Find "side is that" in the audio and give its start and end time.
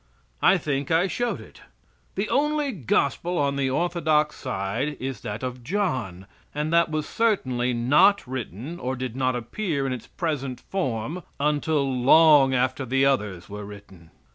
4.35-5.43